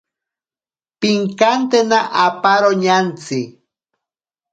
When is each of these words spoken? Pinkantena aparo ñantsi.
Pinkantena 0.99 1.99
aparo 2.25 2.71
ñantsi. 2.83 3.39